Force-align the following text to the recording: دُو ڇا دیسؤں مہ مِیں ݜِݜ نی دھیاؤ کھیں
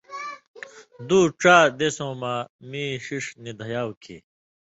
دُو 1.07 1.19
ڇا 1.41 1.57
دیسؤں 1.79 2.13
مہ 2.21 2.33
مِیں 2.69 2.91
ݜِݜ 3.03 3.25
نی 3.41 3.51
دھیاؤ 3.59 3.91
کھیں 4.01 4.21